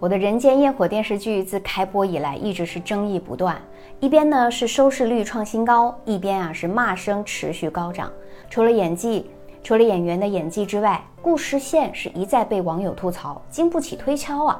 [0.00, 3.60] 我的人间焰火电视剧自开播以来一直是争议不断，
[4.00, 8.10] 一边呢是收视率创新高，一边啊是骂声持续高涨。
[8.48, 9.30] 除了演技，
[9.62, 14.58] 除了演员的演技之外，故事线是一再被网友吐槽，经不起推敲啊。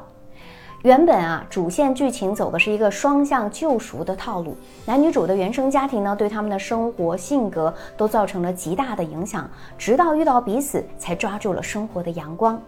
[0.82, 4.54] 原本啊主线剧情走的是一个双向救赎的套路，
[4.84, 9.48] 男女主的原生家庭呢对他们的生活性格都造成了极大的影响，
[9.79, 12.61] 直到遇到彼此才抓住了生活的阳光。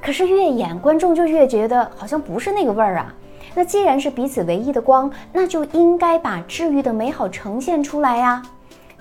[0.00, 3.14] 可是越演，观众就越觉得好像不是那个味儿啊。
[3.54, 8.42] 那既然是彼此唯一的光，那就应该把治愈的美好呈现出来呀。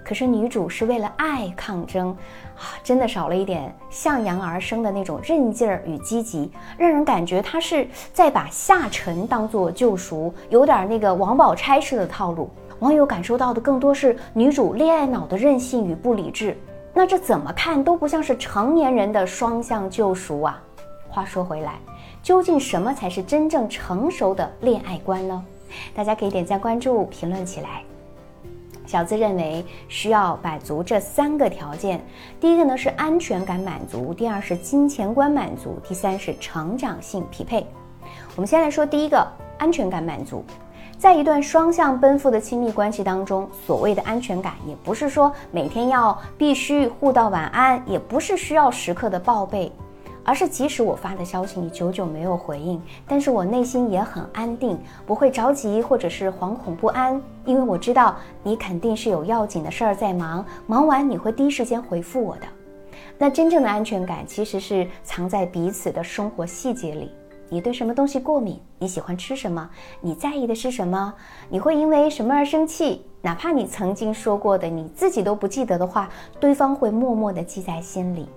[0.04, 2.10] 可是女主是为了爱抗争，
[2.56, 12.50] 啊，真的少了一点向阳而生的那种韧劲儿与积极，让人感觉她是在把下沉当做救赎，有点那个王宝钗式的套路。
[12.80, 16.58] 网友感受到的更多是女主恋爱脑的任性与不理智。
[16.94, 20.64] 那这怎么看都不像是成年人的双向救赎啊！
[21.10, 21.80] 话说回来，
[22.22, 25.44] 究竟什么才是真正成熟的恋爱观呢？
[25.96, 27.82] 大家可以点赞、关注、评论起来。
[28.86, 32.02] 小资认为需要满足这三个条件：
[32.40, 37.68] 第一个呢是安全感满足，第二是金钱观满足，第三是成长性匹配。
[38.36, 40.44] 我们先来说第一个，安全感满足。
[40.98, 49.72] 在一段双向奔赴的亲密关系当中，所谓的安全感，也不是说每天要必须互道晚安，也不是需要时刻的报备，
[50.28, 62.48] 而是即使我发的消息你久久没有回应，但是我内心也很安定，不会着急或者是惶恐不安，因为我知道你肯定是有要紧的事儿在忙，忙完你会第一时间回复我的。
[63.18, 67.10] 那真正的安全感其实是藏在彼此的生活细节里。
[67.50, 68.60] 你对什么东西过敏？
[68.78, 69.70] 你喜欢吃什么？
[70.02, 71.14] 你在意的是什么？
[71.48, 73.02] 你会因为什么而生气？
[73.22, 78.28] 哪怕你曾经说过的你自己都不记得的话，对方会默默地记在心里。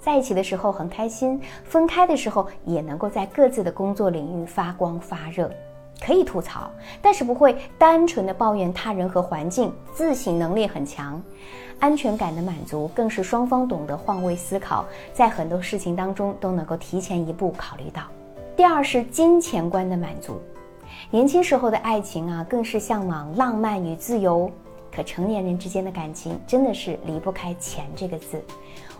[0.00, 5.50] 在一起的时候很开心，分开的时候也能够在各自的工作领域发光发热。
[6.00, 6.70] 可以吐槽，
[7.02, 9.72] 但是不会单纯的抱怨他人和环境。
[9.92, 11.20] 自省能力很强，
[11.80, 18.02] 安全感的满足更是双方懂得换位思考，在很多事情当中都能够提前一步考虑到。
[18.56, 20.40] 第二是金钱观的满足，
[21.10, 24.48] 年轻时候的爱情啊，更是向往浪漫与自由。
[24.94, 28.42] 可成年人之间的感情，真的是离不开钱这个字。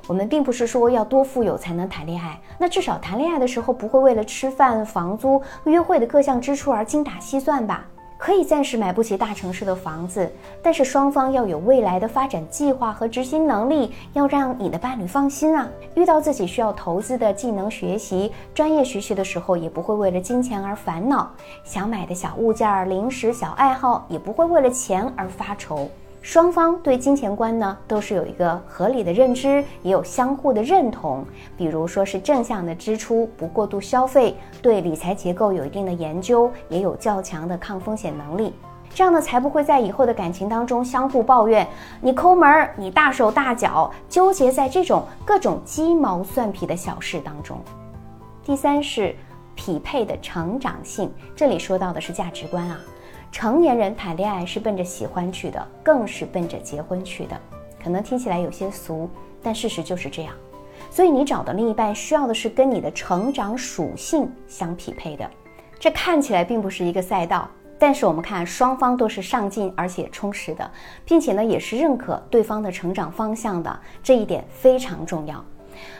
[0.08, 7.84] 我们并不是说要多富有才能谈恋爱，那至少谈恋爱的时候不会为了吃饭、房租、约会的各项支出而精打细算吧。
[8.16, 10.28] 可以暂时买不起大城市的房子，
[10.60, 15.68] 但是双方要有未来的发展计划和执行能力，要让你的伴侣放心啊。
[15.94, 21.28] 遇到自己需要投资的技能学习、专业学习的时候，也不会为了金钱而烦恼；
[21.62, 25.88] 想买的小物件、零食、小爱好，也不会为了钱而发愁。
[26.20, 31.24] 双方对金钱观呢，都是有一个合理的认知，也有相互的认同。
[31.56, 38.52] 比如说是正向的支出，不过度消费，对理财结构有一定的研究，也有较强的抗风险能力，
[38.92, 41.66] 这样呢才不会在以后的感情当中相互抱怨
[42.00, 47.58] 你抠门儿，你大手大脚，纠结在这种各种鸡毛蒜皮的小事当中。
[48.44, 49.14] 第三是
[49.54, 52.78] 匹配的成长性，这里说到的是价值观啊。
[53.38, 57.40] 成年人谈恋爱是奔着喜欢去的，更是奔着结婚去的。
[57.80, 59.08] 可能听起来有些俗，
[59.40, 60.34] 但事实就是这样。
[60.90, 65.30] 所以你找的另一半需要的是跟你的成长属性相匹配的。
[65.78, 67.48] 这看起来并不是一个赛道，
[67.78, 70.68] 但是我们看双方都是上进而且充实的，
[71.04, 75.44] 并且呢也是认可对方的成长方向的，这一点非常重要。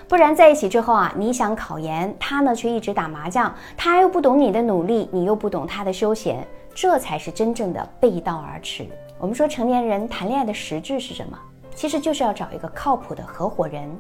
[0.09, 6.45] 不然在一起之后啊，你想考研，他呢却一直打麻将，他又不懂你的努力，你又不懂他的休闲。
[6.81, 8.87] 这才是真正的背道而驰。
[9.19, 11.37] 我们说成年人谈恋爱的实质是什么？
[11.75, 13.91] 其实就是要找一个靠谱的合伙人，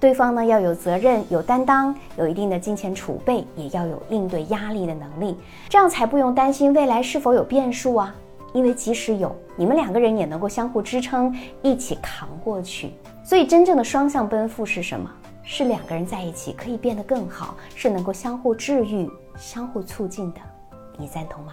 [0.00, 5.36] 对方呢要有责任、有担当、有一定的金钱储备，也要有应对压力的能力，
[5.68, 8.14] 这样才不用担心未来是否有变数啊。
[8.54, 12.94] 因为即使有，你们两个人也能够相互支撑，一起扛过去。
[13.22, 15.10] 所以真正的双向奔赴是什么？
[15.44, 19.06] 是两个人在一起可以变得更好，是能够相互治愈、
[19.36, 20.40] 相互促进的。
[20.96, 21.52] 你赞同吗？